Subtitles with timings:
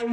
[0.00, 0.12] പാഠം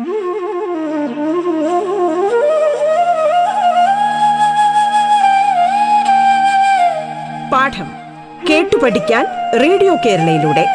[8.49, 9.25] കേട്ടു പഠിക്കാൻ
[9.59, 10.65] റേഡിയോ കേരളയിലൂടെ.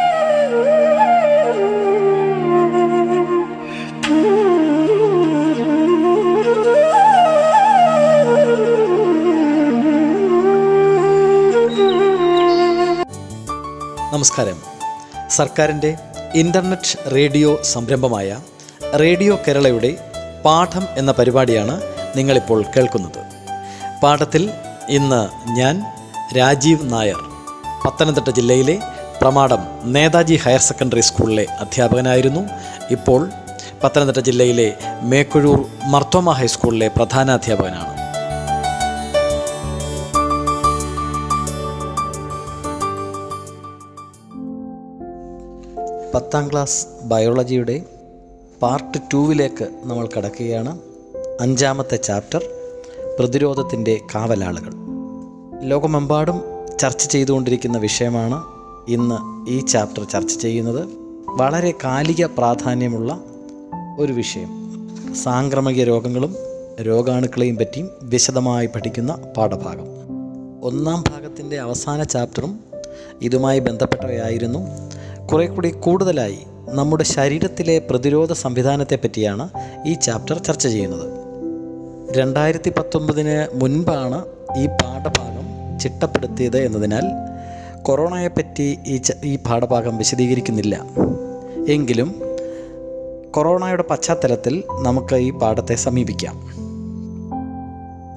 [14.12, 14.62] നമസ്കാരം.
[15.28, 15.96] സർക്കാരിന്റെ
[16.34, 18.40] ഇന്റർനെറ്റ് റേഡിയോ സംരംഭമായ
[19.00, 19.90] റേഡിയോ കേരളയുടെ
[20.44, 21.80] പാഠം എന്ന പരിപാടിയാണ്
[22.16, 23.20] നിങ്ങളിപ്പോൾ കേൾക്കുന്നത്.
[24.02, 24.50] പാഠത്തിൽ
[24.88, 25.84] ഇന്ന് ഞാൻ
[26.38, 27.20] രാജീവ് നായർ
[27.84, 28.78] പത്തനംതിട്ട ജില്ലയിലെ
[29.20, 32.40] പ്രമാടം നേതാജി ഹയർ സെക്കൻഡറി സ്കൂളിലെ അധ്യാപകനായിരുന്നു.
[32.90, 33.30] ഇപ്പോൾ
[33.84, 37.92] പത്തനംതിട്ട ജില്ലയിലെ മേക്കുഴൂർ മർത്തോമ ഹൈസ്കൂളിലെ പ്രധാനാധ്യാപകനാണ്.
[46.14, 47.82] പത്താം ക്ലാസ് ബയോളജിയുടെ
[48.62, 50.78] പാർട്ട് ടൂവിലേക്ക് നമ്മൾ കടക്കുകയാണ്.
[51.40, 52.44] അഞ്ചാമത്തെ ചാപ്റ്റർ
[53.18, 54.70] പ്രതിരോധത്തിന്റെ കാവലാളുകൾ.
[55.62, 56.42] ലോകമെമ്പാടും
[56.78, 58.44] ചർച്ച ചെയ്തുകൊണ്ടിരിക്കുന്ന വിഷയമാണ്
[58.88, 60.88] ഇന്ന് ഈ ചാപ്റ്റർ ചർച്ച ചെയ്യുന്നത്.
[61.28, 63.20] വളരെ കാലിക പ്രാധാന്യമുള്ള
[63.98, 64.48] ഒരു വിഷയം.
[65.14, 66.36] സാംക്രമിക രോഗങ്ങളും
[66.82, 69.86] രോഗാണുക്കളെയും പറ്റിയും വിശദമായി പഠിക്കുന്ന പാഠഭാഗം.
[70.62, 72.60] ഒന്നാം ഭാഗത്തിന്റെ അവസാന ചാപ്റ്ററും
[73.22, 74.58] ഇതുമായി ബന്ധപ്പെട്ടവയായിരുന്നു.
[75.26, 79.48] കുറേ കൂടി കൂടുതലായി നമ്മുടെ ശരീരത്തിലെ പ്രതിരോധ സംവിധാനത്തെ പറ്റിയാണ്
[79.86, 81.10] ഈ ചാപ്റ്റർ ചർച്ച ചെയ്യുന്നത്.
[82.16, 84.24] രണ്ടായിരത്തി പത്തൊമ്പതിന് മുൻപാണ്
[84.56, 87.02] ഈ പാഠഭാഗം ചിട്ടപ്പെടുത്തിയത് എന്നതിനാൽ
[87.82, 90.80] കൊറോണയെപ്പറ്റി ഈ ഈ പാഠഭാഗം വിശദീകരിക്കുന്നില്ല.
[91.68, 92.14] എങ്കിലും
[93.30, 96.36] കൊറോണയുടെ പശ്ചാത്തലത്തിൽ നമുക്ക് ഈ പാഠത്തെ സമീപിക്കാം.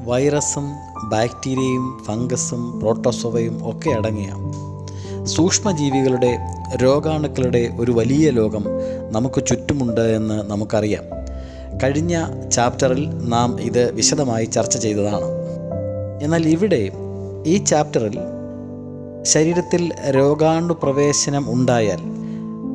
[0.06, 0.72] വൈറസും
[1.10, 4.30] ബാക്ടീരിയയും ഫംഗസും പ്രോട്ടോസോവയും ഒക്കെ അടങ്ങിയ
[5.26, 6.38] സൂക്ഷ്മജീവികളുടെ
[6.76, 8.66] രോഗാണുക്കളുടെ ഒരു വലിയ ലോകം
[9.12, 11.04] നമുക്ക് ചുറ്റുമുണ്ട് എന്ന് നമുക്കറിയാം.
[11.84, 15.26] കഴിഞ്ഞ ചാപ്റ്ററിൽ നാം ഇത് വിശദമായി ചർച്ച ചെയ്തതാണ്.
[16.22, 16.92] എന്നാൽ ഇവിടെ
[17.45, 18.20] ഈ ചാപ്റ്ററിൽ
[19.23, 21.99] ശരീരത്തിൽ രോഗാണു പ്രവേശനം ഉണ്ടായാൽ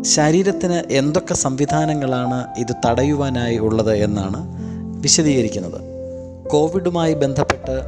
[0.03, 4.47] ശരീരത്തിന് എന്തൊക്കെ സംവിധാനങ്ങളാണ് ഇത് തടയുവാനായി ഉള്ളത് എന്നാണ്
[5.03, 5.81] വിശദീകരിക്കുന്നത്.
[6.49, 7.81] കോവിഡുമായി ബന്ധപ്പെട്ട്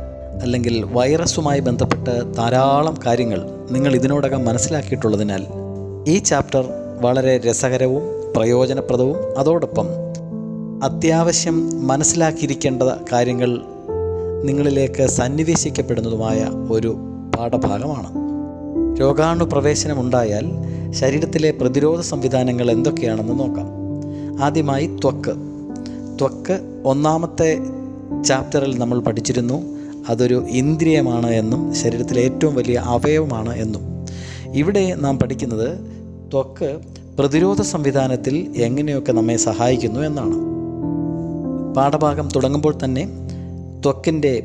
[0.42, 5.46] അല്ലെങ്കിൽ വൈറസുമായി ബന്ധപ്പെട്ട് ധാരാളം കാര്യങ്ങൾ നിങ്ങൾ ഇതിനോടകം മനസ്സിലാക്കിയിട്ടുള്ളതിനാൽ
[6.08, 6.64] ഈ ചാപ്റ്റർ
[7.00, 8.02] വളരെ രസകരവും
[8.36, 9.38] പ്രയോജനപ്രദവും.
[9.38, 9.86] അതോടൊപ്പം
[10.84, 13.60] അത്യാവശ്യം മനസ്സിലാക്കിയിരിക്കേണ്ട കാര്യങ്ങൾ
[14.44, 16.96] നിങ്ങളിലേക്ക് സന്നിവേശിക്കപ്പെടുന്നതുമായ ഒരു
[17.38, 18.22] പാഠഭാഗമാണ്.
[19.00, 20.46] രോഗാണുപ്രവേശനമുണ്ടായാൽ
[20.92, 23.66] ശരീരത്തിലെ പ്രതിരോധ സംവിധാനങ്ങൾ എന്തൊക്കെയാണെന്ന് നോക്കാം.
[24.44, 25.34] ആദ്യമായി ത്വക്ക്.
[26.18, 27.58] ത്വക്ക് ഒന്നാമത്തെ
[28.24, 29.81] ചാപ്റ്ററിൽ നമ്മൾ പഠിച്ചിരുന്നു.
[30.08, 34.06] അതൊരു ഇന്ദ്രിയമാണ് എന്നും ശരീരത്തിലെ ഏറ്റവും വലിയ അവയവമാണ് എന്നും.
[34.52, 35.78] ഇവിടെ നാം പഠിക്കുന്നത്
[36.32, 36.78] ത്വക്ക്
[37.18, 40.34] പ്രതിരോധ സംവിധാനത്തിൽ എങ്ങനെയൊക്കെ നമ്മെ സഹായിക്കുന്നു എന്നാണ്.
[41.74, 43.08] പാഠഭാഗം തുടങ്ങുമ്പോൾ തന്നെ
[43.84, 44.42] ത്വക്കിന്റെ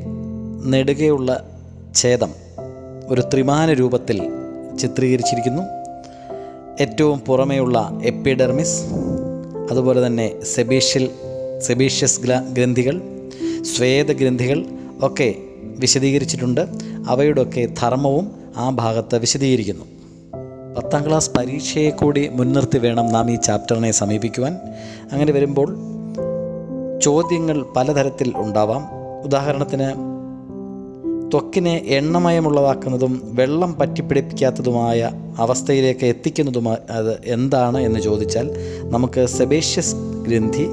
[0.66, 1.50] നെടുകയുള്ള
[1.96, 2.30] ഛേദം
[3.08, 4.32] ഒരു ത്രിമാന രൂപത്തിൽ
[4.80, 5.62] ചിത്രീകരിച്ചിരിക്കുന്നു.
[6.80, 8.82] ഏറ്റവും പുറമെയുള്ള എപ്പിഡെർമിസ്
[9.70, 11.08] അതുപോലെ തന്നെ സെബീഷ്യൽ
[11.58, 13.00] സെബീഷ്യസ് ഗ്ര ഗ്രന്ഥികൾ
[13.76, 14.64] സ്വേദഗ്രന്ഥികൾ
[15.02, 15.34] ഒക്കെ
[15.78, 16.66] വിശദീകരിച്ചിട്ടുണ്ട്.
[17.08, 19.84] അവയുടെയൊക്കെ ധർമ്മവും ആ ഭാഗത്ത് വിശദീകരിക്കുന്നു.
[20.76, 24.52] പത്താം ക്ലാസ് പരീക്ഷയെ കൂടി മുൻനിർത്തി വേണം നാം ഈ ചാപ്റ്ററിനെ സമീപിക്കുവാൻ.
[25.12, 25.76] അങ്ങനെ വരുമ്പോൾ
[27.02, 28.88] ചോദ്യങ്ങൾ പലതരത്തിൽ ഉണ്ടാവാം.
[29.24, 30.08] ഉദാഹരണത്തിന്
[31.32, 38.50] ത്വക്കിനെ എണ്ണമയമുള്ളതാക്കുന്നതും വെള്ളം പറ്റിപ്പിടിപ്പിക്കാത്തതുമായ അവസ്ഥയിലേക്ക് എത്തിക്കുന്നതുമായ അത് എന്താണ് എന്ന് ചോദിച്ചാൽ
[38.82, 39.94] നമുക്ക് സെബേഷ്യസ്
[40.28, 40.66] ഗ്രന്ഥി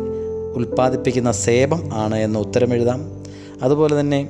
[0.56, 3.02] ഉൽപ്പാദിപ്പിക്കുന്ന സേബം ആണ് എന്ന് ഉത്തരമെഴുതാം.
[3.64, 4.30] അതുപോലെ തന്നെ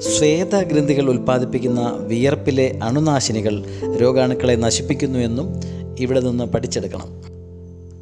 [0.00, 3.64] സ്വേദഗ്രന്ഥികൾ ഉൽപ്പാദിപ്പിക്കുന്ന വിയർപ്പിലെ അണുനാശിനികൾ
[3.96, 5.60] രോഗാണുക്കളെ നശിപ്പിക്കുന്നു എന്നും
[5.98, 7.22] ഇവിടെ നിന്ന് പഠിച്ചെടുക്കണം.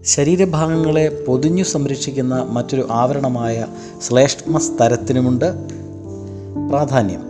[0.05, 3.67] ശരീരഭാഗങ്ങളെ പൊതിഞ്ഞു സംരക്ഷിക്കുന്ന മറ്റൊരു ആവരണമായ
[4.09, 5.53] ശ്ലേഷ്മ സ്തരത്തിനുമുണ്ട്
[6.71, 7.21] പ്രാധാന്യം.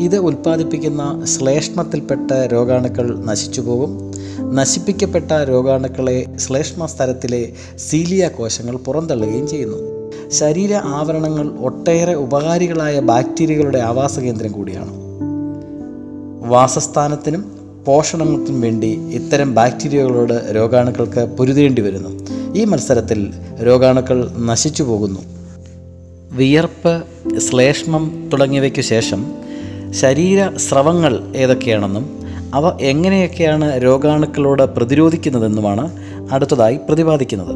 [0.00, 4.12] ഇത് ഉൽപ്പാദിപ്പിക്കുന്ന ശ്ലേഷ്മത്തിൽപ്പെട്ട രോഗാണുക്കൾ നശിച്ചുപോകും
[4.54, 7.52] നശിപ്പിക്കപ്പെട്ട രോഗാണുക്കളെ ശ്ലേഷ്മ സ്തരത്തിലെ
[7.90, 9.93] സീലിയ കോശങ്ങൾ പുറന്തള്ളുകയും ചെയ്യുന്നു.
[10.38, 14.90] ശരീര ആവരണങ്ങൾ ഒട്ടേറെ ഉപകാരികളായ ബാക്ടീരിയകളുടെ ആവാസ കേന്ദ്രം കൂടിയാണ്.
[16.48, 17.44] വാസസ്ഥാനത്തിനും
[17.86, 22.26] പോഷണത്തിനും വേണ്ടി ഇത്തരം ബാക്ടീരിയകളോട് രോഗാണുക്കൾക്ക് പൊരുതേണ്ടി വരുന്നു.
[22.54, 23.32] ഈ മത്സരത്തിൽ
[23.66, 25.20] രോഗാണുക്കൾ നശിച്ചു പോകുന്നു.
[26.32, 27.04] വിയർപ്പ്
[27.38, 29.32] ശ്ലേഷ്മം തുടങ്ങിയവയ്ക്ക് ശേഷം
[29.90, 32.20] ശരീര സ്രവങ്ങൾ ഏതൊക്കെയാണെന്നും
[32.54, 35.92] അവ എങ്ങനെയൊക്കെയാണ് രോഗാണുക്കളോട് പ്രതിരോധിക്കുന്നതെന്നുമാണ്
[36.32, 37.54] അടുത്തതായി പ്രതിപാദിക്കുന്നത്.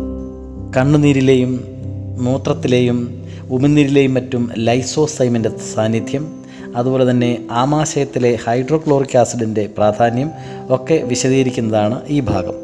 [0.76, 1.77] കണ്ണുനീരിലെയും
[2.18, 6.44] മൂത്രത്തിലെയും ഉമിനീരിലെയും മറ്റും ലൈസോസൈമിന്റെ സാന്നിധ്യം
[6.76, 10.30] അതുപോലെ തന്നെ ആമാശയത്തിലെ ഹൈഡ്രോക്ലോറിക് ആസിഡിന്റെ പ്രാധാന്യം
[10.70, 12.54] ഒക്കെ വിശദീകരിക്കുന്നതാണ് ഈ ഭാഗം.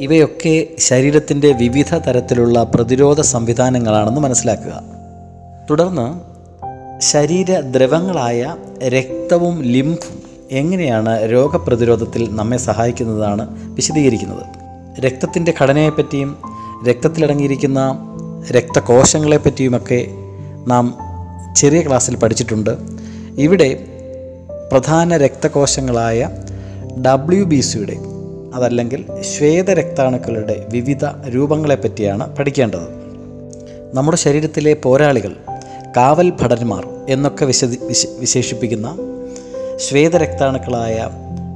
[0.00, 4.82] ഇവയൊക്കെ ശരീരത്തിന്റെ വിവിധ തരത്തിലുള്ള പ്രതിരോധ സംവിധാനങ്ങളാണെന്ന് മനസ്സിലാക്കുക.
[5.70, 6.32] തുടർന്ന്
[7.00, 8.56] ശരീര ദ്രവങ്ങളായ
[8.88, 14.46] രക്തവും ലിംഫും എങ്ങനെയാണ് രോഗപ്രതിരോധത്തിൽ നമ്മെ സഹായിക്കുന്നതാണ് വിശദീകരിക്കുന്നത്.
[15.00, 16.36] രക്തത്തിന്റെ ഘടനയെപ്പറ്റിയും
[16.88, 17.96] രക്തത്തിലടങ്ങിയിരിക്കുന്ന
[18.50, 20.06] രക്തകോശങ്ങളെപ്പറ്റിയുമൊക്കെ
[20.66, 20.98] നാം
[21.56, 22.70] ചെറിയ ക്ലാസ്സിൽ പഠിച്ചിട്ടുണ്ട്.
[23.38, 23.84] ഇവിടെ
[24.72, 26.30] പ്രധാന രക്തകോശങ്ങളായ
[27.06, 27.96] ഡബ്ല്യു ബി സിയുടെ
[28.54, 33.02] അതല്ലെങ്കിൽ ശ്വേതരക്താണുക്കളുടെ വിവിധ രൂപങ്ങളെപ്പറ്റിയാണ് പഠിക്കേണ്ടത്.
[33.94, 35.36] നമ്മുടെ ശരീരത്തിലെ പോരാളികൾ
[35.96, 37.64] കാവൽ ഭടന്മാർ എന്നൊക്കെ വിശ
[38.18, 38.96] വിശേഷിപ്പിക്കുന്ന
[39.76, 41.08] ശ്വേതരക്താണുക്കളായ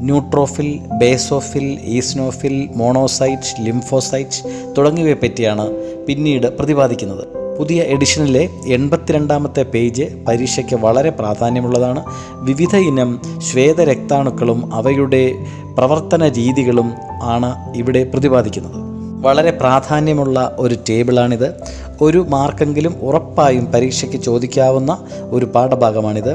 [0.02, 5.70] neutrophil basophil eosinophil monocyte lymphocyte തുടങ്ങിയവയെ പറ്റിയാണ്
[6.06, 7.56] പിന്നീട് പ്രതിപാദിക്കുന്നത്.
[7.58, 12.04] പുതിയ എഡിഷനിലെ എൺപത്തിരണ്ടാമത്തെ പേജ് പരീക്ഷയ്ക്ക് വളരെ പ്രാധാന്യമുള്ളതാണ്.
[12.32, 15.32] വിവിധ ഇനം ശ്വേതരക്താണുക്കളും അവയുടെ
[15.78, 18.86] പ്രവർത്തന രീതികളും ആണ് ഇവിടെ പ്രതിപാദിക്കുന്നത്.
[19.26, 21.54] വളരെ പ്രാധാന്യമുള്ള ഒരു ടേബിളാണിത്.
[22.00, 24.98] ഒരു മാർക്കെങ്കിലും ഉറപ്പായും പരീക്ഷയ്ക്ക് ചോദിക്കാവുന്ന
[25.30, 26.34] ഒരു പാഠഭാഗമാണിത്.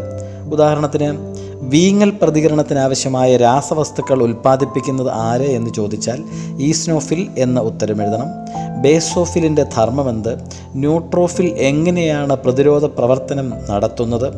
[0.51, 1.30] ഉദാഹരണത്തിന്
[1.61, 6.23] വീങ്ങൽ പ്രതികരണത്തിനാവശ്യമായ രാസവസ്തുക്കൾ ഉൽപ്പാദിപ്പിക്കുന്നത് ആര് എന്ന് ചോദിച്ചാൽ
[6.59, 8.27] ഈസ്നോഫിൽ എന്ന ഉത്തരം എഴുതണം.
[8.81, 10.37] ബേസോഫിലിന്റെ ധർമ്മമെന്ത്
[10.75, 14.33] ന്യൂട്രോഫിൽ എങ്ങനെയാണ് പ്രതിരോധ പ്രവർത്തനം നടത്തുന്നത്?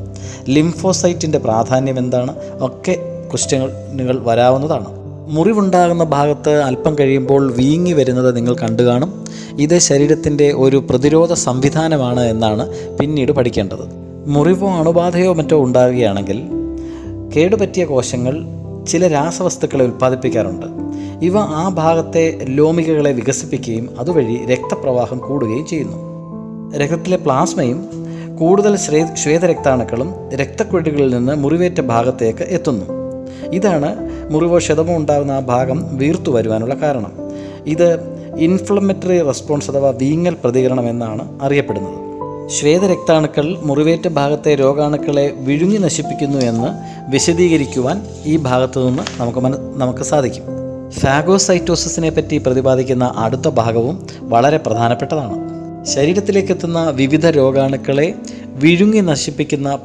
[0.49, 2.35] ലിംഫോസൈറ്റിന്റെ പ്രാധാന്യം എന്താണ്?
[2.61, 2.95] ഒക്കെ
[3.31, 4.85] ക്വസ്റ്റ്യനുകൾ വരാവുന്നതാണ്.
[5.29, 9.25] മുറിവുണ്ടാകുന്ന ഭാഗത്ത് അല്പം കഴിയുമ്പോൾ വീങ്ങി വരുന്നത് നിങ്ങൾ കണ്ടു കാണും.
[9.59, 14.03] ഇത് ശരീരത്തിന്റെ ഒരു പ്രതിരോധ സംവിധാനമാണ് എന്നാണ് പിന്നീട് പഠിക്കേണ്ടത്.
[14.25, 16.47] മുറിവോ അണുബാധയോ മറ്റോ ഉണ്ടാകുകയാണെങ്കിൽ
[17.35, 18.43] കേടുപറ്റിയ കോശങ്ങൾ
[18.85, 20.65] ചില രാസവസ്തുക്കളെ ഉൽപ്പാദിപ്പിക്കാറുണ്ട്.
[21.25, 25.97] ഇവ ആ ഭാഗത്തെ ലോമികകളെ വികസിപ്പിക്കുകയും അതുവഴി രക്തപ്രവാഹം കൂടുകയും ചെയ്യുന്നു.
[26.77, 27.85] രക്തത്തിലെ പ്ലാസ്മയും
[28.39, 32.85] കൂടുതൽ ശ്രേ ശ്വേതരക്താണുക്കളും രക്തക്കുഴലുകളിൽ നിന്ന് മുറിവേറ്റ ഭാഗത്തേക്ക് എത്തുന്നു.
[33.53, 37.11] ഇതാണ് മുറിവോ ക്ഷതമോ ഉണ്ടാകുന്ന ആ ഭാഗം വീർത്തു വരുവാനുള്ള കാരണം.
[37.65, 37.99] ഇത്
[38.37, 42.02] ഇൻഫ്ലമേറ്ററി റെസ്പോൺസ് അഥവാ വീങ്ങൽ പ്രതികരണം എന്നാണ് അറിയപ്പെടുന്നത്.
[42.47, 46.67] ശ്വേതരക്താണുക്കൾ മുറിവേറ്റ ഭാഗത്തെ രോഗാണുക്കളെ വിഴുങ്ങി നശിപ്പിക്കുന്നു എന്ന്
[47.11, 50.43] വിശദീകരിക്കുവാൻ ഈ ഭാഗത്തു നിന്ന് നമുക്ക് മന നമുക്ക് സാധിക്കും.
[50.89, 55.35] ഫാഗോസൈറ്റോസിസിനെ പറ്റി പ്രതിപാദിക്കുന്ന അടുത്ത ഭാഗവും വളരെ പ്രധാനപ്പെട്ടതാണ്.
[55.85, 58.13] ശരീരത്തിലേക്കെത്തുന്ന വിവിധ രോഗാണുക്കളെ
[58.45, 59.79] വിഴുങ്ങി നശിപ്പിക്കുന്ന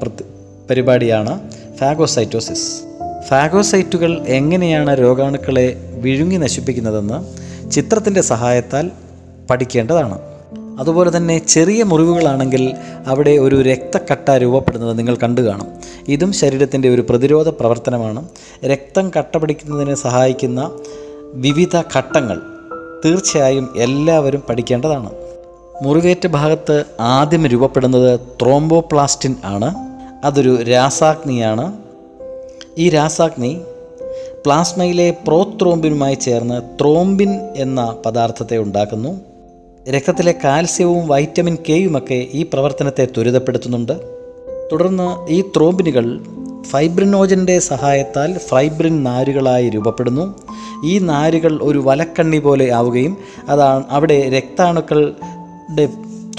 [0.70, 1.40] പരിപാടിയാണ്
[1.76, 2.82] ഫാഗോസൈറ്റോസിസ്.
[3.28, 8.90] ഫാഗോസൈറ്റുകൾ എങ്ങനെയാണ് രോഗാണുക്കളെ വിഴുങ്ങി നശിപ്പിക്കുന്നതെന്ന് ചിത്രത്തിന്റെ സഹായത്താൽ
[9.50, 10.27] പഠിക്കേണ്ടതാണ്.
[10.78, 12.74] അതുപോലെ തന്നെ ചെറിയ മുറിവുകളാണെങ്കിൽ
[13.06, 15.66] അവിടെ ഒരു രക്തക്കട്ട രൂപപ്പെടുന്നത് നിങ്ങൾ കണ്ടു കാണും.
[16.08, 18.28] ഇതും ശരീരത്തിന്റെ ഒരു പ്രതിരോധ പ്രവർത്തനമാണ്.
[18.66, 20.70] രക്തം കട്ട പിടിക്കുന്നതിന് സഹായിക്കുന്ന
[21.34, 22.40] വിവിധ ഘട്ടങ്ങൾ
[23.04, 25.10] തീർച്ചയായും എല്ലാവരും പഠിക്കേണ്ടതാണ്.
[25.82, 29.74] മുറിവേറ്റ ഭാഗത്ത് ആദ്യം രൂപപ്പെടുന്നത് ത്രോംബോപ്ലാസ്റ്റിൻ ആണ്.
[30.24, 31.72] അതൊരു രാസാഗ്നിയാണ്.
[32.78, 33.60] ഈ രാസാഗ്നി
[34.46, 39.27] പ്ലാസ്മയിലെ പ്രോത്രോംബിനുമായി ചേർന്ന് ത്രോംബിൻ എന്ന പദാർത്ഥത്തെ ഉണ്ടാക്കുന്നു.
[39.90, 43.92] രക്തത്തിലെ കാൽസ്യവും വൈറ്റമിൻ കെയുമൊക്കെ ഈ പ്രവർത്തനത്തെ ത്വരിതപ്പെടുത്തുന്നുണ്ട്.
[44.72, 46.20] തുടർന്ന് ഈ ത്രോംബിനുകൾ
[46.62, 50.34] ഫൈബ്രിനോജന്റെ സഹായത്താൽ ഫൈബ്രിൻ നാരുകളായി രൂപപ്പെടുന്നു.
[50.84, 53.16] ഈ നാരുകൾ ഒരു വലക്കണ്ണി പോലെ ആവുകയും
[53.48, 55.88] അതാണ് അവിടെ രക്താണുക്കളുടെ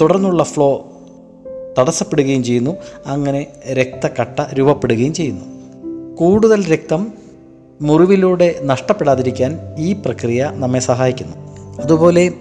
[0.00, 0.92] തുടർന്നുള്ള ഫ്ലോ
[1.78, 2.76] തടസ്സപ്പെടുകയും ചെയ്യുന്നു.
[3.06, 5.44] അങ്ങനെ രക്തക്കട്ട രൂപപ്പെടുകയും ചെയ്യുന്നു.
[6.14, 7.12] കൂടുതൽ രക്തം
[7.82, 11.36] മുറിവിലൂടെ നഷ്ടപ്പെടാതിരിക്കാൻ ഈ പ്രക്രിയ നമ്മെ സഹായിക്കുന്നു.
[11.82, 12.32] അതുപോലെ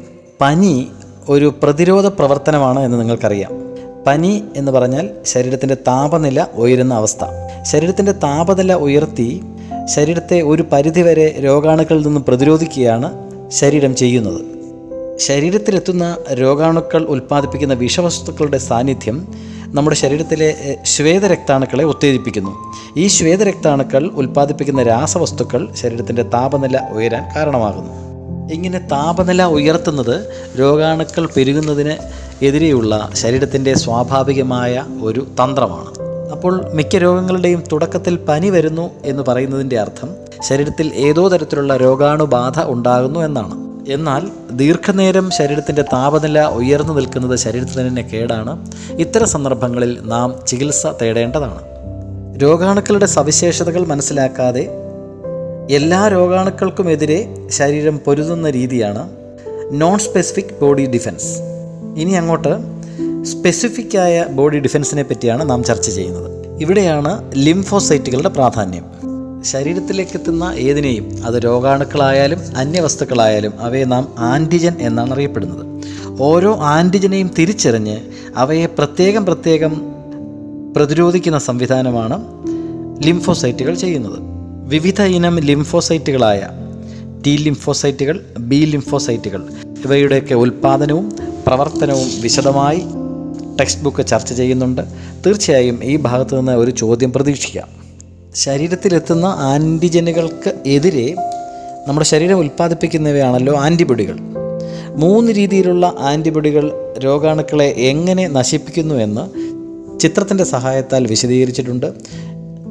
[0.41, 0.87] പനി
[1.29, 3.51] ഒരു പ്രതിരോധ പ്രവർത്തനമാണ് എന്ന് നിങ്ങൾക്കറിയാം.
[4.07, 7.17] പനി എന്ന് പറഞ്ഞാൽ ശരീരത്തിന്റെ താപനില ഉയരുന്ന അവസ്ഥ.
[7.63, 9.43] ശരീരത്തിന്റെ താപനില ഉയർത്തി
[9.95, 13.11] ശരീരത്തെ ഒരു പരിധിവരെ രോഗാണുക്കളിൽ നിന്ന് പ്രതിരോധിക്കുകയാണ്
[13.47, 14.41] ശരീരം ചെയ്യുന്നത്.
[15.17, 19.27] ശരീരത്തിലെത്തുന്ന രോഗാണുക്കൾ ഉൽപ്പാദിപ്പിക്കുന്ന വിഷവസ്തുക്കളുടെ സാന്നിധ്യം
[19.67, 22.51] നമ്മുടെ ശരീരത്തിലെ ശ്വേതരക്താണുക്കളെ ഉത്തേജിപ്പിക്കുന്നു.
[22.97, 28.08] ഈ ശ്വേതരക്താണുക്കൾ ഉൽപ്പാദിപ്പിക്കുന്ന രാസവസ്തുക്കൾ ശരീരത്തിന്റെ താപനില ഉയരാൻ കാരണമാകുന്നു.
[28.53, 30.29] ഇങ്ങനെ താപനില ഉയർത്തുന്നത്
[30.59, 31.93] രോഗാണുക്കൾ പെരുകുന്നതിന്
[32.45, 36.09] എതിരെയുള്ള ശരീരത്തിന്റെ സ്വാഭാവികമായ ഒരു തന്ത്രമാണ്.
[36.31, 40.09] അപ്പോൾ മിക്ക രോഗങ്ങളുടെയും തുടക്കത്തിൽ പനി വരുന്നു എന്ന് പറയുന്നതിന്റെ അർത്ഥം
[40.47, 43.69] ശരീരത്തിൽ ഏതോ തരത്തിലുള്ള രോഗാണുബാധ ഉണ്ടാകുന്നു എന്നാണ്.
[43.89, 48.71] എന്നാൽ ദീർഘനേരം ശരീരത്തിന്റെ താപനില ഉയർന്നു നിൽക്കുന്നത് ശരീരത്തിന് തന്നെ കേടാണ്.
[48.91, 51.59] ഇത്തരം സന്ദർഭങ്ങളിൽ നാം ചികിത്സ തേടേണ്ടതാണ്.
[52.41, 54.88] രോഗാണുക്കളുടെ സവിശേഷതകൾ മനസ്സിലാക്കാതെ
[55.69, 59.09] എല്ലാ രോഗാണുക്കൾക്കുമെതിരെ ശരീരം പൊരുതുന്ന രീതിയാണ്
[59.71, 61.39] നോൺ സ്പെസിഫിക് ബോഡി ഡിഫെൻസ്
[61.97, 62.57] ഇനി അങ്ങോട്ട്
[63.23, 66.61] സ്പെസിഫിക് ആയ ബോഡി ഡിഫെൻസിനെ പറ്റിയാണ് നാം ചർച്ച ചെയ്യുന്നത്.
[66.61, 68.85] ഇവിടെയാണ് ലിംഫോസൈറ്റുകളുടെ പ്രാധാന്യം.
[69.43, 75.65] ശരീരത്തിലേക്ക് എത്തുന്ന ഏതിനെയും അത് രോഗാണുക്കളായാലും അന്യവസ്തുക്കളായാലും അവയെ നാം ആന്റിജൻ എന്നാണ് അറിയപ്പെടുന്നത്
[76.21, 77.97] ഓരോ ആന്റിജനെയും തിരിച്ചറിഞ്ഞ്
[78.35, 79.81] അവയെ പ്രത്യേകം പ്രത്യേകം
[80.75, 82.23] പ്രതിരോധിക്കുന്ന സംവിധാനമാണ്
[83.03, 84.38] ലിംഫോസൈറ്റുകൾ ചെയ്യുന്നത്.
[84.69, 86.47] വിവിധ ഇനം ലിംഫോസൈറ്റുകളായ
[87.25, 89.43] ടി ലിംഫോസൈറ്റുകൾ ബി ലിംഫോസൈറ്റുകൾ.
[89.85, 91.15] ഇവയുടെയൊക്കെ ഉൽപ്പാദനവും
[91.47, 92.81] പ്രവർത്തനവും വിശദമായി
[93.59, 94.81] ടെക്സ്റ്റ് ബുക്ക് ചർച്ച ചെയ്യുന്നുണ്ട്.
[95.25, 97.67] തീർച്ചയായും ഈ ഭാഗത്തു നിന്ന് ഒരു ചോദ്യം പ്രതീക്ഷിക്കാം.
[98.35, 101.15] ശരീരത്തിലെത്തുന്ന ആന്റിജനുകൾക്ക് എതിരെ
[101.87, 104.19] നമ്മുടെ ശരീരം ഉൽപ്പാദിപ്പിക്കുന്നവയാണല്ലോ ആന്റിബോഡികൾ
[104.95, 109.49] മൂന്ന് രീതിയിലുള്ള ആന്റിബോഡികൾ രോഗാണുക്കളെ എങ്ങനെ നശിപ്പിക്കുന്നു എന്ന്
[109.99, 111.93] ചിത്രത്തിന്റെ സഹായത്താൽ വിശദീകരിച്ചിട്ടുണ്ട്.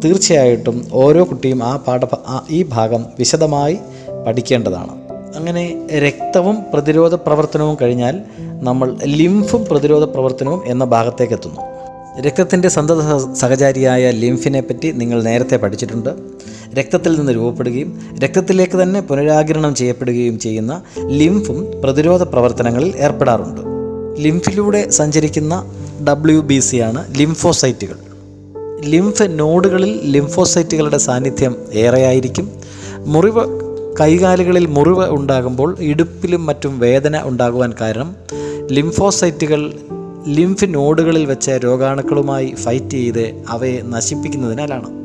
[0.04, 2.00] തീർച്ചയായിട്ടും ഓരോ കുട്ടിയും ആ പാഠ
[2.50, 3.78] ഈ ഭാഗം വിശദമായി
[4.26, 4.90] പഠിക്കേണ്ടതാണ്.
[5.36, 8.20] അങ്ങനെ രക്തവും പ്രതിരോധ പ്രവർത്തനവും കഴിഞ്ഞാൽ
[8.62, 11.60] നമ്മൾ ലിംഫും പ്രതിരോധ പ്രവർത്തനവും എന്ന ഭാഗത്തേക്ക് എത്തുന്നു.
[12.20, 13.00] രക്തത്തിന്റെ സന്തത
[13.32, 16.10] സഹചാരിയായ ലിംഫിനെ പറ്റി നിങ്ങൾ നേരത്തെ പഠിച്ചിട്ടുണ്ട്.
[16.78, 23.60] രക്തത്തിൽ നിന്ന് രൂപപ്പെടുകയും രക്തത്തിലേക്ക് തന്നെ പുനരാകിരണം ചെയ്യപ്പെടുകയും ചെയ്യുന്ന ലിംഫും പ്രതിരോധ പ്രവർത്തനങ്ങളിൽ ഏർപ്പെടാറുണ്ട്.
[24.20, 25.72] ലിംഫിലൂടെ സഞ്ചരിക്കുന്ന
[26.08, 28.07] ഡബ്ല്യു ബി സി ആണ് ലിംഫോസൈറ്റുകൾ.
[28.84, 32.52] ലിംഫ് നോഡുകളിൽ ലിംഫോസൈറ്റുകളുടെ സാന്നിധ്യം ഏറെയായിരിക്കും.
[32.98, 33.68] മുറിവ്
[34.00, 38.16] കൈകാലുകളിൽ മുറിവ് ഉണ്ടാകുമ്പോൾ ഇടുപ്പിലും മറ്റും വേദന ഉണ്ടാകുവാൻ കാരണം.
[38.72, 39.72] ലിംഫോസൈറ്റുകൾ
[40.28, 44.98] ലിംഫ് നോഡുകളിൽ വെച്ച രോഗാണുക്കളുമായി ഫൈറ്റ് ചെയ്ത് അവയെ നശിപ്പിക്കുന്നതിനാലാണ്.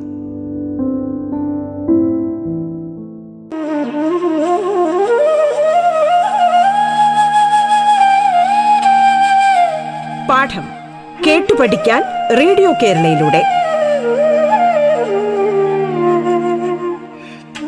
[10.30, 10.64] പാഠം
[11.28, 12.04] കേട്ടു പഠിക്കാൻ
[12.38, 13.53] റേഡിയോ കേരളയിലൂടെ.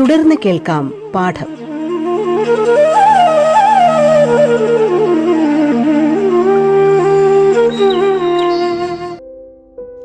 [0.00, 1.46] തുടർന്ന് കേൾക്കാം പാഠം.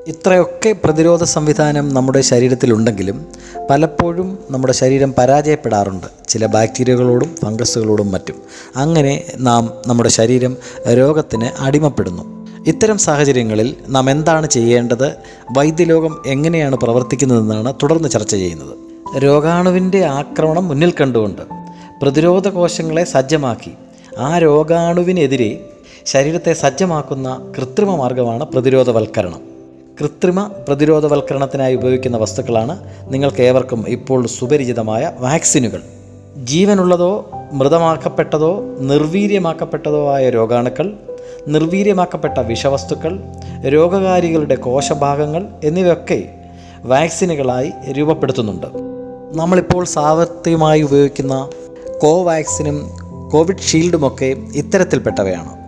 [0.07, 3.25] ഇത്രയൊക്കെ പ്രതിരോധ സംവിധാനം നമ്മുടെ ശരീരത്തിലുണ്ടെങ്കിലും
[3.69, 6.07] പലപ്പോഴും നമ്മുടെ ശരീരം പരാജയപ്പെടാറുണ്ട്.
[6.27, 8.35] ചില ബാക്ടീരിയകളോടും ഫംഗസുകളോടും മറ്റും.
[8.75, 10.57] അങ്ങനെ നാം നമ്മുടെ ശരീരം
[10.93, 12.47] രോഗത്തിന് അടിമപ്പെടുന്നു.
[12.67, 15.13] ഇത്തരം സാഹചര്യങ്ങളിൽ നാം എന്താണ് ചെയ്യേണ്ടത്?
[15.57, 18.88] വൈദ്യലോകം എങ്ങനെയാണ് പ്രവർത്തിക്കുന്നതെന്നാണ് തുടർന്ന് ചർച്ച ചെയ്യുന്നത്.
[19.17, 21.41] രോഗാണുവിന്റെ ആക്രമണം മുന്നിൽ കണ്ടുകൊണ്ട്
[22.01, 23.71] പ്രതിരോധ കോശങ്ങളെ സജ്ജമാക്കി.
[24.17, 25.65] ആ രോഗാണുവിനെതിരെ
[26.05, 29.41] ശരീരത്തെ സജ്ജമാക്കുന്ന കൃത്രിമ മാർഗമാണ് പ്രതിരോധവൽക്കരണം.
[30.01, 35.81] കൃത്രിമ പ്രതിരോധവൽക്കരണത്തിനായി ഉപയോഗിക്കുന്ന വസ്തുക്കളാണ് നിങ്ങൾക്ക് ഏവർക്കും ഇപ്പോൾ സുപരിചിതമായ വാക്സിനുകൾ.
[36.43, 40.93] ജീവനുള്ളതോ മൃതമാക്കപ്പെട്ടതോ നിർവീര്യമാക്കപ്പെട്ടതോ ആയ രോഗാണുക്കൾ
[41.47, 43.19] നിർവീര്യമാക്കപ്പെട്ട വിഷവസ്തുക്കൾ
[43.67, 46.23] രോഗകാരികളുടെ കോശഭാഗങ്ങൾ എന്നിവയൊക്കെ
[46.83, 48.88] വാക്സിനുകളായി രൂപപ്പെടുത്തുന്നുണ്ട്.
[49.31, 51.49] നമ്മളിപ്പോൾ സാവർത്തികമായി ഉപയോഗിക്കുന്ന
[51.97, 52.91] കോവാക്സിനും
[53.31, 55.59] കോവിഡ് ഷീൽഡുമൊക്കെ ഇത്തരത്തിൽപ്പെട്ടവയാണ്.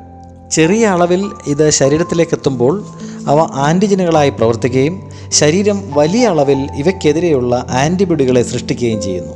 [0.52, 2.86] ചെറിയ അളവിൽ ഇത് ശരീരത്തിലേക്ക് എത്തുമ്പോൾ
[3.28, 9.34] അവ ആന്റിജനുകളായി പ്രവർത്തിക്കുകയും ശരീരം വലിയ അളവിൽ ഇവയ്ക്കെതിരെയുള്ള ആന്റിബോഡികളെ സൃഷ്ടിക്കുകയും ചെയ്യുന്നു.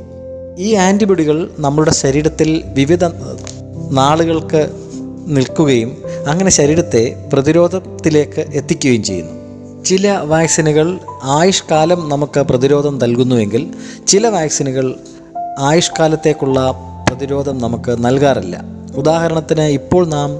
[0.58, 3.04] ഈ ആന്റിബോഡികൾ നമ്മുടെ ശരീരത്തിൽ വിവിധ
[3.90, 4.70] നാളുകൾക്ക്
[5.26, 5.96] നിൽക്കുകയും
[6.28, 9.36] അങ്ങനെ ശരീരത്തെ പ്രതിരോധത്തിലേക്ക് എത്തിക്കുകയും ചെയ്യുന്നു.
[9.84, 13.74] ചില വാക്സിനുകൾ ആയുഷ്കാലം നമുക്ക് പ്രതിരോധം നൽകുന്നുവെങ്കിൽ
[14.06, 14.94] ചില വാക്സിനുകൾ
[15.58, 16.74] ആയുഷ്കാലത്തേക്കുള്ള
[17.08, 18.64] പ്രതിരോധം നമുക്ക് നൽകാറില്ല.
[18.96, 20.30] ഉദാഹരണത്തിന് ഇപ്പോൾ നാം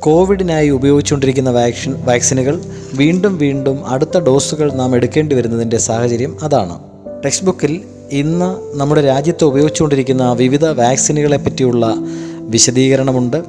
[0.00, 2.60] കോവിഡിനായി ഉപയോഗിച്ചുകൊണ്ടിരിക്കുന്ന വാക്സിൻ വാക്സിനുകൾ
[2.94, 6.80] വീണ്ടും വീണ്ടും അടുത്ത ഡോസുകൾ നാം എടുക്കേണ്ടി വരുന്നതിന്റെ സാഹചര്യം അതാണ്.
[7.24, 7.80] ടെക്സ്റ്റ് ബുക്കിൽ
[8.12, 11.94] ഇന്ന് നമ്മുടെ രാജ്യത്ത് ഉപയോഗിച്ചുകൊണ്ടിരിക്കുന്ന വിവിധ വാക്സിനുകളെ പറ്റിയുള്ള
[12.40, 13.42] വിശദീകരണമുണ്ട്.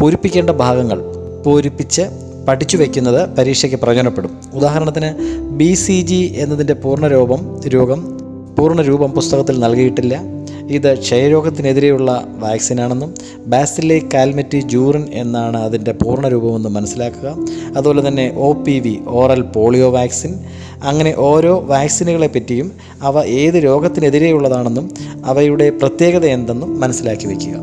[0.00, 1.02] പൂരിപ്പിക്കേണ്ട ഭാഗങ്ങൾ
[1.46, 2.02] പൂരിപ്പിച്ച്
[2.48, 4.30] പഠിച്ചു വയ്ക്കുന്നത് പരീക്ഷയ്ക്ക് പ്രയോജനപ്പെടും.
[4.54, 8.18] ഉദാഹരണത്തിന് ബി സി ജി എന്നതിന്റെ പൂർണരൂപം രോഗം
[8.58, 10.22] പൂർണരൂപം പുസ്തകത്തിൽ നൽകിയിട്ടില്ല.
[10.70, 13.14] ഇത് ക്ഷയരോഗത്തിനെതിരെയുള്ള വാക്സിനാണെന്നും
[13.46, 17.36] ബാസിലെ കാൽമെറ്റി ജൂറിൻ എന്നാണ് അതിന്റെ പൂർണരൂപമെന്ന് മനസ്സിലാക്കുക.
[17.76, 20.34] അതുപോലെ തന്നെ O P V oral polio vaccine.
[20.82, 22.72] അങ്ങനെ ഓരോ വാക്സിനുകളെ പറ്റിയും
[23.02, 24.90] അവ ഏത് രോഗത്തിനെതിരെയുള്ളതാണെന്നും
[25.24, 27.54] അവയുടെ പ്രത്യേകത എന്തെന്നും മനസ്സിലാക്കി വയ്ക്കുക.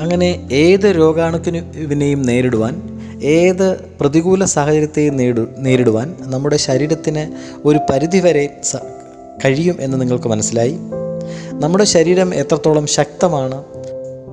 [0.00, 7.32] അങ്ങനെ ഏത് രോഗാണുക്കിനെയും നേരിടുവാൻ ഏത് പ്രതികൂല സാഹചര്യത്തെയും നേടു നേരിടുവാൻ നമ്മുടെ ശരീരത്തിന്
[7.64, 8.60] ഒരു പരിധിവരെ
[9.44, 10.78] കഴിയും എന്ന് നിങ്ങൾക്ക് മനസ്സിലായി?
[11.52, 13.64] നമ്മുടെ ശരീരം എത്രത്തോളം ശക്തമാണ്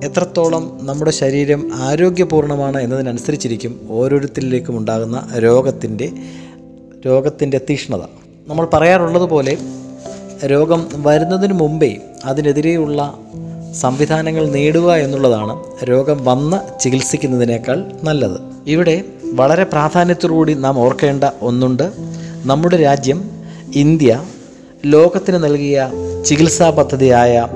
[0.04, 6.10] എത്രത്തോളം നമ്മുടെ ശരീരം ആരോഗ്യപൂർണമാണ് എന്നതിനനുസരിച്ചിരിക്കും ഓരോരുത്തരിലേക്കും ഉണ്ടാകുന്ന രോഗത്തിന്റെ
[7.06, 8.02] രോഗത്തിന്റെ തീഷ്ണത.
[8.46, 9.58] നമ്മൾ പറയാറുള്ളതുപോലെ
[10.44, 13.18] രോഗം വരുന്നതിന് മുമ്പേ അതിനെതിരെയുള്ള
[13.80, 18.40] സംവിധാനങ്ങൾ നേടുക എന്നുള്ളതാണ് രോഗം വന്ന് ചികിത്സിക്കുന്നതിനേക്കാൾ നല്ലത്.
[18.66, 19.02] ഇവിടെ
[19.34, 21.92] വളരെ പ്രാധാന്യത്തോടുകൂടി നാം ഓർക്കേണ്ട ഒന്നുണ്ട്.
[22.44, 23.30] നമ്മുടെ രാജ്യം
[23.74, 24.24] ഇന്ത്യ
[24.86, 25.90] ലോകത്തിന് നൽകിയ
[26.26, 27.46] ചികിത്സാ പദ്ധതിയായ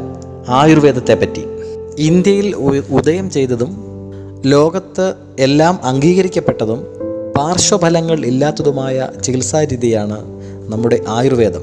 [0.49, 1.43] ആയുർവേദത്തെപ്പറ്റി
[1.99, 2.55] ഇന്ത്യയിൽ
[2.91, 3.73] ഉദയം ചെയ്തതും
[4.47, 6.87] ലോകത്ത് എല്ലാം അംഗീകരിക്കപ്പെട്ടതും
[7.39, 10.19] പാർശ്വഫലങ്ങൾ ഇല്ലാത്തതുമായ ചികിത്സാ രീതിയാണ്
[10.73, 11.63] നമ്മുടെ ആയുർവേദം.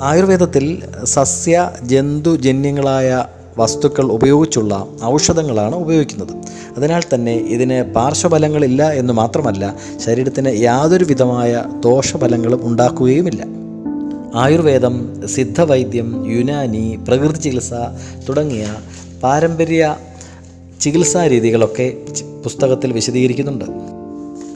[0.00, 3.24] ആയുർവേദത്തിൽ സസ്യ ജന്തുജന്യങ്ങളായ
[3.58, 6.34] വസ്തുക്കൾ ഉപയോഗിച്ചുള്ള ഔഷധങ്ങളാണ് ഉപയോഗിക്കുന്നത്.
[6.76, 13.42] അതിനാൽ തന്നെ ഇതിന് പാർശ്വഫലങ്ങളില്ല എന്ന് മാത്രമല്ല ശരീരത്തിന് യാതൊരു വിധമായ ദോഷഫലങ്ങളും ഉണ്ടാക്കുകയുമില്ല.
[14.34, 14.94] ആയുർവേദം
[15.26, 17.72] സിദ്ധവൈദ്യം യുനാനി പ്രകൃതി ചികിത്സ
[18.28, 18.74] തുടങ്ങിയ
[19.22, 19.96] പാരമ്പര്യ
[20.80, 21.86] ചികിത്സാ രീതികളൊക്കെ
[22.44, 23.64] പുസ്തകത്തിൽ വിശദീകരിക്കുന്നുണ്ട്.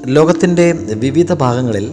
[0.06, 1.90] ലോകത്തിന്റെ വിവിധ ഭാഗങ്ങളിൽ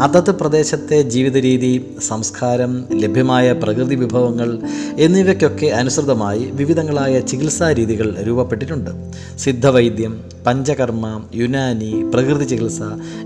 [0.00, 4.58] അതത് പ്രദേശത്തെ ജീവിത രീതി സംസ്കാരം ലഭ്യമായ പ്രകൃതി വിഭവങ്ങൾ
[4.98, 8.90] എന്നിവയ്ക്കൊക്കെ അനുസൃതമായി വിവിധങ്ങളായ ചികിത്സാ രീതികൾ രൂപപ്പെട്ടിട്ടുണ്ട്.
[9.38, 12.80] സിദ്ധവൈദ്യം പഞ്ചകർമ്മ യുനാനി പ്രകൃതി ചികിത്സ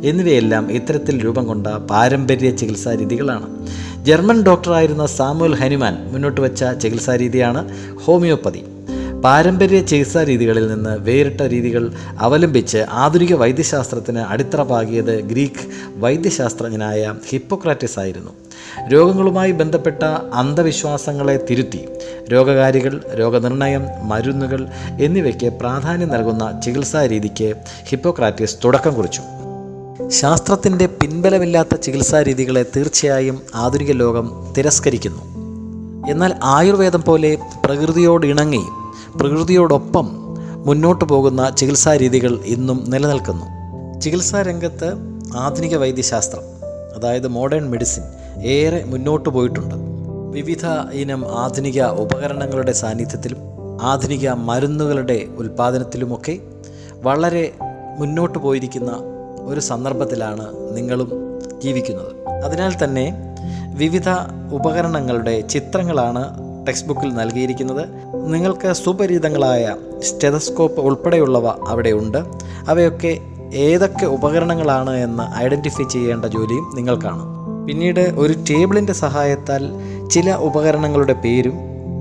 [0.05, 3.49] എന്നിവയെല്ലാം ഇത്തരത്തിൽ രൂപം കൊണ്ട പാരമ്പര്യ ചികിത്സാ രീതികളാണ്.
[4.05, 7.71] ജർമ്മൻ ഡോക്ടറായിരുന്ന സാമുവൽ ഹനുമാൻ മുന്നോട്ട് വച്ച ചികിത്സാ രീതിയാണ്
[8.05, 8.65] ഹോമിയോപ്പതി.
[9.25, 15.65] പാരമ്പര്യ ചികിത്സാ രീതികളിൽ നിന്ന് വേറിട്ട രീതികൾ അവലംബിച്ച് ആധുനിക വൈദ്യശാസ്ത്രത്തിന് അടിത്തറ പാകിയത് ഗ്രീക്ക്
[15.97, 18.31] വൈദ്യശാസ്ത്രജ്ഞനായ ഹിപ്പോക്രാറ്റിസ് ആയിരുന്നു.
[18.89, 20.03] രോഗങ്ങളുമായി ബന്ധപ്പെട്ട
[20.35, 21.89] അന്ധവിശ്വാസങ്ങളെ തിരുത്തി
[22.33, 24.67] രോഗകാരികൾ രോഗനിർണയം മരുന്നുകൾ
[25.01, 27.55] എന്നിവയ്ക്ക് പ്രാധാന്യം നൽകുന്ന ചികിത്സാ രീതിക്ക്
[27.89, 29.21] ഹിപ്പോക്രാറ്റിസ് തുടക്കം കുറിച്ചു.
[30.09, 35.23] ശാസ്ത്രത്തിന്റെ പിൻബലമില്ലാത്ത ചികിത്സാ രീതികളെ തീർച്ചയായും ആധുനിക ലോകം തിരസ്കരിക്കുന്നു.
[36.11, 38.65] എന്നാൽ ആയുർവേദം പോലെ പ്രകൃതിയോട് ഇണങ്ങി
[39.17, 40.09] പ്രകൃതിയോടൊപ്പം
[40.67, 43.47] മുന്നോട്ട് പോകുന്ന ചികിത്സാ രീതികൾ ഇന്നും നിലനിൽക്കുന്നു.
[44.01, 44.95] ചികിത്സാ രംഗത്ത്
[45.37, 46.43] ആധുനിക വൈദ്യശാസ്ത്രം
[46.97, 48.03] അതായത് മോഡേൺ മെഡിസിൻ
[48.43, 49.75] ഏറെ മുന്നോട്ട് പോയിട്ടുണ്ട്.
[50.31, 53.39] വിവിധ ഇനം ആധുനിക ഉപകരണങ്ങളുടെ സാന്നിധ്യത്തിലും
[53.83, 56.39] ആധുനിക മരുന്നുകളുടെ ഉൽപ്പാദനത്തിലുമൊക്കെ
[57.03, 57.53] വളരെ
[57.99, 58.93] മുന്നോട്ട് പോയിരിക്കുന്ന
[59.45, 61.11] ഒരു സന്ദർഭത്തിലാണ് നിങ്ങളും
[61.63, 62.29] ജീവിക്കുന്നത്.
[62.45, 63.15] അതിനാൽ തന്നെ
[63.75, 64.09] വിവിധ
[64.53, 66.25] ഉപകരണങ്ങളുടെ ചിത്രങ്ങളാണ്
[66.67, 67.89] ടെക്സ്റ്റ് ബുക്കിൽ നൽകിയിരിക്കുന്നത്.
[68.33, 72.19] നിങ്ങൾക്ക് സുപരിചിതങ്ങളായ സ്റ്റെതസ്കോപ്പ് ഉൾപ്പെടെയുള്ളവ അവിടെ ഉണ്ട്.
[72.69, 73.19] അവയൊക്കെ
[73.55, 79.63] ഏതൊക്കെ ഉപകരണങ്ങളാണ് എന്ന് ഐഡന്റിഫൈ ചെയ്യേണ്ട ജോലിയും നിങ്ങൾക്കാണ് പിന്നീട് ഒരു ടേബിളിന്റെ സഹായത്താൽ
[80.11, 81.53] ചില ഉപകരണങ്ങളുടെ പേരും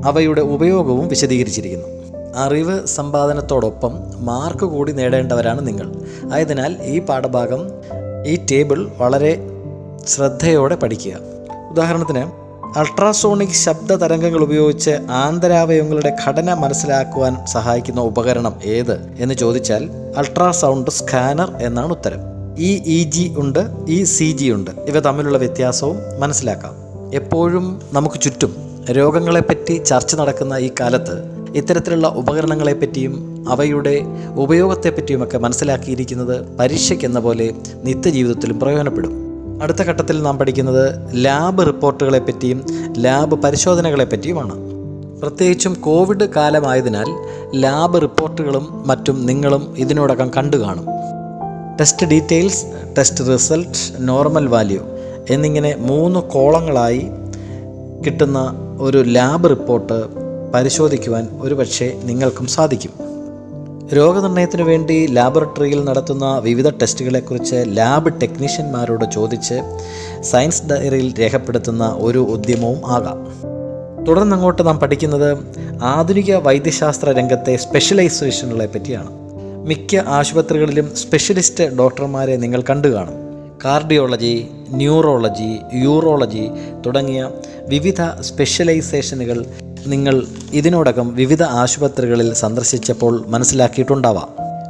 [0.06, 1.88] അവയുടെ ഉപയോഗവും വിശദീകരിച്ചിരിക്കുന്നു.
[2.36, 3.92] അറിവ് സമ്പാദനത്തോടൊപ്പം
[4.26, 5.92] മാർക്ക് കൂടി നേടേണ്ടവരാണ് നിങ്ങൾ.
[6.34, 7.60] ആയതിനാൽ ഈ പാഠഭാഗം
[8.26, 9.38] ഈ ടേബിൾ വളരെ
[10.08, 11.14] ശ്രദ്ധയോടെ പഠിക്കുക.
[11.72, 12.43] ഉദാഹരണത്തിന്
[12.78, 21.92] അൾട്രാസോണിക് ശബ്ദ തരംഗങ്ങൾ ഉപയോഗിച്ച് ആന്തരാവയവങ്ങളുടെ ഘടന മനസ്സിലാക്കുവാൻ സഹായിക്കുന്ന ഉപകരണം ഏത് എന്ന് ചോദിച്ചാൽ അൾട്രാസൗണ്ട് സ്കാനർ എന്നാണ്
[21.92, 22.18] ഉത്തരം.
[22.58, 24.72] ഈ ഇ ജി ഉണ്ട് ഇ സി ജി ഉണ്ട്.
[24.72, 26.74] ഇവ തമ്മിലുള്ള വ്യത്യാസവും മനസ്സിലാക്കാം.
[27.14, 28.56] എപ്പോഴും നമുക്ക് ചുറ്റും
[28.92, 31.16] രോഗങ്ങളെപ്പറ്റി ചർച്ച നടക്കുന്ന ഈ കാലത്ത്
[31.56, 34.02] ഇത്തരത്തിലുള്ള ഉപകരണങ്ങളെപ്പറ്റിയും അവയുടെ
[34.36, 39.23] ഉപയോഗത്തെപ്പറ്റിയുമൊക്കെ മനസ്സിലാക്കിയിരിക്കുന്നത് പരീക്ഷയ്ക്കെന്ന പോലെ നിത്യജീവിതത്തിലും പ്രയോജനപ്പെടും.
[39.62, 42.66] അടുത്ത ഘട്ടത്തിൽ നാം പഠിക്കുന്നത് ലാബ് റിപ്പോർട്ടുകളെ പറ്റിയും
[42.98, 44.74] ലാബ് പരിശോധനകളെ പറ്റിയുമാണ്.
[45.22, 47.06] പ്രത്യേകിച്ചും കോവിഡ് കാലമായതിനാൽ
[47.56, 50.86] ലാബ് റിപ്പോർട്ടുകളും മറ്റും നിങ്ങളും ഇതിനോടകം കണ്ടു കാണും.
[51.80, 52.66] Test details
[52.98, 54.82] test result normal value
[55.30, 57.08] എന്നിങ്ങനെ മൂന്ന് കോളങ്ങളായി
[58.06, 60.08] കിട്ടുന്ന ഒരു ലാബ് റിപ്പോർട്ട്
[60.52, 63.13] പരിശോധിക്കുവാൻ ഒരുപക്ഷെ നിങ്ങൾക്കും സാധിക്കും.
[63.92, 69.62] രോഗനിർണയത്തിനു വേണ്ടി ലാബറട്ടറിയിൽ നടത്തുന്ന വിവിധ ടെസ്റ്റുകളെക്കുറിച്ച് ലാബ് ടെക്നീഷ്യന്മാരോട് ചോദിച്ച്
[70.22, 73.28] സയൻസ് ഡയറിയിൽ രേഖപ്പെടുത്തുന്ന ഒരു ഉദ്യമവും ആകാം.
[74.06, 75.38] തുടർന്നങ്ങോട്ട് നാം പഠിക്കുന്നത്
[75.84, 79.10] ആധുനിക വൈദ്യശാസ്ത്ര രംഗത്തെ സ്പെഷ്യലൈസേഷനുകളെ പറ്റിയാണ്.
[79.66, 83.14] മിക്ക ആശുപത്രികളിലും സ്പെഷ്യലിസ്റ്റ് ഡോക്ടർമാരെ നിങ്ങൾ കണ്ടു കാണും.
[83.66, 86.50] കാർഡിയോളജി ന്യൂറോളജി യൂറോളജി
[86.86, 87.30] തുടങ്ങിയ
[87.68, 89.46] വിവിധ സ്പെഷ്യലൈസേഷനുകൾ
[89.88, 94.28] നിങ്ങൾ ഇതിനോടകം വിവിധ ആശുപത്രികളിൽ സന്ദർശിച്ചപ്പോൾ മനസ്സിലാക്കിയിട്ടുണ്ടാവാം.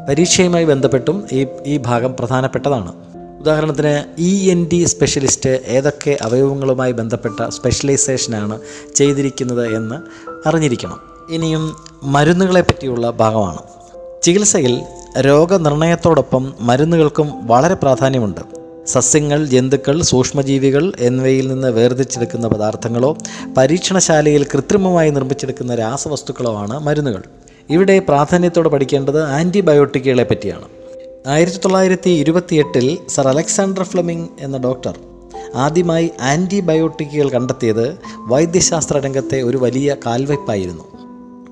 [0.09, 2.93] പരീക്ഷയുമായി ബന്ധപ്പെട്ടും ഈ ഈ ഭാഗം പ്രധാനപ്പെട്ടതാണ്.
[3.39, 8.59] ഉദാഹരണത്തിന് ഇ എൻ ഡി സ്പെഷ്യലിസ്റ്റ് ഏതൊക്കെ അവയവങ്ങളുമായി ബന്ധപ്പെട്ട സ്പെഷ്യലൈസേഷനാണ്
[8.95, 9.95] ചെയ്തിരിക്കുന്നത് എന്ന്
[10.47, 10.99] അറിഞ്ഞിരിക്കണം.
[11.29, 13.59] ഇനിയും മരുന്നുകളെ പറ്റിയുള്ള ഭാഗമാണ്.
[14.23, 14.81] ചികിത്സയിൽ
[15.19, 18.62] രോഗനിർണയത്തോടൊപ്പം മരുന്നുകൾക്കും വളരെ പ്രാധാന്യമുണ്ട്.
[18.87, 23.17] സസ്യങ്ങൾ ജന്തുക്കൾ സൂക്ഷ്മജീവികൾ എന്നിവയിൽ നിന്ന് വേർതിരിച്ചെടുക്കുന്ന പദാർത്ഥങ്ങളോ
[23.57, 27.23] പരീക്ഷണശാലയിൽ കൃത്രിമമായി നിർമ്മിച്ചെടുക്കുന്ന രാസവസ്തുക്കളോ ആണ് മരുന്നുകൾ.
[27.69, 30.63] ഇവിടെ പ്രാധാന്യത്തോടെ പഠിക്കേണ്ടത് ആന്റിബയോട്ടിക്കുകളെ പറ്റിയാണ്.
[31.27, 34.99] ആയിരത്തി തൊള്ളായിരത്തി ഇരുപത്തിയെട്ടിൽ സർ അലക്സാണ്ടർ ഫ്ലെമിംഗ് എന്ന ഡോക്ടർ
[35.55, 40.92] ആദ്യമായി ആന്റിബയോട്ടിക്കുകൾ കണ്ടെത്തിയത് വൈദ്യശാസ്ത്ര രംഗത്തെ ഒരു വലിയ കാൽവയ്പായിരുന്നു.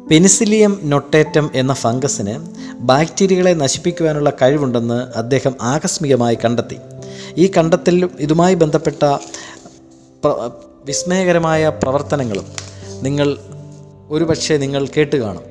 [0.10, 2.34] പെനിസിലിയം നൊട്ടേറ്റം എന്ന ഫംഗസിന്
[2.76, 6.78] ബാക്ടീരിയകളെ നശിപ്പിക്കുവാനുള്ള കഴിവുണ്ടെന്ന് അദ്ദേഹം ആകസ്മികമായി കണ്ടെത്തി.
[7.38, 9.04] ഈ കണ്ടെത്തൽ ഇതുമായി ബന്ധപ്പെട്ട
[10.86, 12.46] വിസ്മയകരമായ പ്രവർത്തനങ്ങളും
[13.02, 13.38] നിങ്ങൾ
[14.10, 15.44] ഒരുപക്ഷെ നിങ്ങൾ കേട്ട് കാണും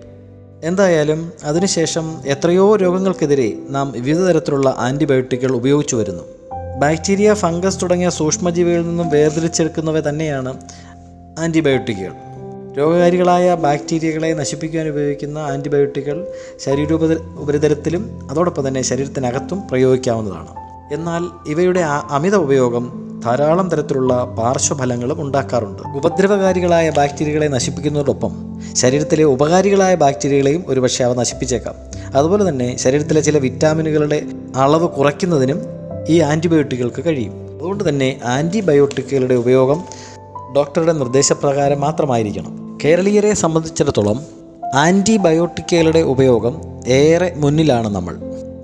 [0.65, 6.23] എന്തായാലും അതിനുശേഷം എത്രയോ രോഗങ്ങൾക്കെതിരെ നാം വിവിധ തരത്തിലുള്ള ആന്റിബയോട്ടിക്കുകൾ ഉപയോഗിച്ചു വരുന്നു.
[6.79, 10.61] ബാക്ടീരിയ ഫംഗസ് തുടങ്ങിയ സൂക്ഷ്മജീവികളിൽ നിന്നും വേർതിരിച്ചെടുക്കുന്നവ തന്നെയാണ്
[11.39, 12.13] ആന്റിബയോട്ടിക്കുകൾ
[12.79, 16.27] രോഗകാരികളായ ബാക്ടീരിയകളെ നശിപ്പിക്കാൻ ഉപയോഗിക്കുന്ന ആന്റിബയോട്ടിക്കുകൾ
[16.59, 17.05] ശരീരോപ
[17.39, 20.49] ഉപരിതലത്തിലും അതോടൊപ്പം തന്നെ ശരീരത്തിനകത്തും പ്രയോഗിക്കാവുന്നതാണ്.
[20.93, 21.81] എന്നാൽ ഇവയുടെ
[22.11, 25.83] അമിത ഉപയോഗം ധാരാളം തരത്തിലുള്ള പാർശ്വഫലങ്ങളും ഉണ്ടാക്കാറുണ്ട്.
[25.97, 31.75] ഉപദ്രവകാരികളായ ബാക്ടീരിയകളെ നശിപ്പിക്കുന്നതോടൊപ്പം ശരീരത്തിലെ ഉപകാരികളായ ബാക്ടീരിയകളെയും ഒരുപക്ഷെ അവ നശിപ്പിച്ചേക്കാം.
[32.15, 34.23] അതുപോലെ തന്നെ ശരീരത്തിലെ ചില വിറ്റാമിനുകളുടെ
[34.57, 35.61] അളവ് കുറയ്ക്കുന്നതിനും
[36.09, 37.33] ഈ ആന്റിബയോട്ടിക്കുകൾക്ക് കഴിയും.
[37.57, 39.85] അതുകൊണ്ട് തന്നെ ആന്റിബയോട്ടിക്കുകളുടെ ഉപയോഗം
[40.57, 42.79] ഡോക്ടറുടെ നിർദ്ദേശപ്രകാരം മാത്രമായിരിക്കണം.
[42.85, 44.21] കേരളീയരെ സംബന്ധിച്ചിടത്തോളം
[44.75, 48.17] ആന്റിബയോട്ടിക്കുകളുടെ ഉപയോഗം ഏറെ മുന്നിലാണ് നമ്മൾ.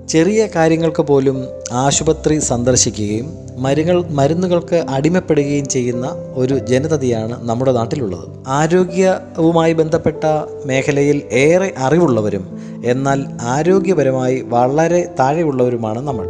[0.09, 8.27] ചെറിയ കാര്യങ്ങൾക്ക് പോലും ആശുപത്രി സന്ദർശിക്കുകയും മരുങ്ങൾ മരുന്നുകൾക്ക് അടിമപ്പെടുകയും ചെയ്യുന്ന ഒരു ജനതയാണ് നമ്മുടെ നാട്ടിലുള്ളത്.
[8.47, 10.23] ആരോഗ്യവുമായി ബന്ധപ്പെട്ട
[10.65, 16.27] മേഖലയിൽ ഏറെ അറിവുള്ളവരും എന്നാൽ ആരോഗ്യപരമായി വളരെ താഴെയുള്ളവരുമാണ് നമ്മൾ.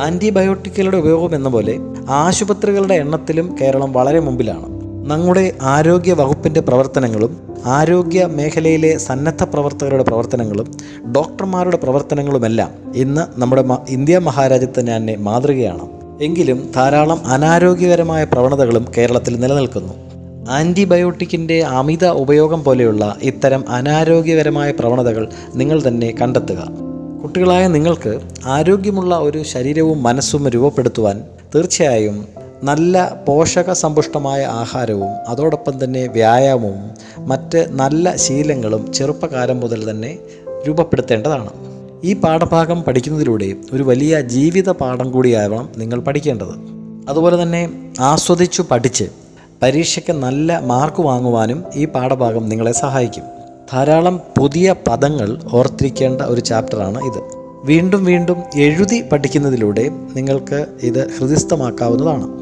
[0.00, 1.78] ആന്റിബയോട്ടിക്കുകളുടെ ഉപയോഗം എന്ന പോലെ
[2.10, 4.71] ആശുപത്രികളുടെ എണ്ണത്തിലും കേരളം വളരെ മുമ്പിലാണ്.
[5.04, 10.70] നമ്മുടെ ആരോഗ്യ വകുപ്പിന്റെ പ്രവർത്തനങ്ങളും ആരോഗ്യ മേഖലയിലെ സന്നദ്ധ പ്രവർത്തകരുടെ പ്രവർത്തനങ്ങളും
[11.12, 15.88] ഡോക്ടർമാരുടെ പ്രവർത്തനങ്ങളുമെല്ലാം ഇന്ന് നമ്മുടെ ഇന്ത്യ മഹാരാജ്യത്തിന് തന്നെ മാതൃകയാണ്.
[16.22, 19.92] എങ്കിലും ധാരാളം അനാരോഗ്യകരമായ പ്രവണതകളും കേരളത്തിൽ നിലനിൽക്കുന്നു.
[20.50, 26.68] ആന്റിബയോട്ടിക്കിന്റെ അമിത ഉപയോഗം പോലെയുള്ള ഇത്തരം അനാരോഗ്യകരമായ പ്രവണതകൾ നിങ്ങൾ തന്നെ കണ്ടെത്തുക.
[27.22, 36.90] കുട്ടികളായ നിങ്ങൾക്ക് ആരോഗ്യമുള്ള ഒരു ശരീരവും മനസ്സും രൂപപ്പെടുത്തുവാൻ തീർച്ചയായും നല്ല പോഷക സമ്പുഷ്ടമായ ആഹാരവും അതോടൊപ്പം തന്നെ വ്യായാമവും
[37.18, 40.18] മറ്റ് നല്ല ശീലങ്ങളും ചെറുപ്പകാലം മുതൽ തന്നെ
[40.68, 41.50] രൂപപ്പെടുത്തേണ്ടതാണ്.
[42.04, 46.54] ഈ പാഠഭാഗം പഠിക്കുന്നതിലൂടെ ഒരു വലിയ ജീവിത പാഠം കൂടിയാവണം നിങ്ങൾ പഠിക്കേണ്ടത്.
[47.08, 49.04] അതുപോലെ തന്നെ ആസ്വദിച്ചു പഠിച്ച്
[49.62, 53.24] പരീക്ഷയ്ക്ക് നല്ല മാർക്ക് വാങ്ങുവാനും ഈ പാഠഭാഗം നിങ്ങളെ സഹായിക്കും.
[53.72, 57.42] ധാരാളം പുതിയ പദങ്ങൾ ഓർത്തിരിക്കേണ്ട ഒരു ചാപ്റ്ററാണ് ഇത്.
[57.64, 62.41] വീണ്ടും വീണ്ടും എഴുതി പഠിക്കുന്നതിലൂടെ നിങ്ങൾക്ക് ഇത് ഹൃദിസ്ഥമാക്കാവുന്നതാണ്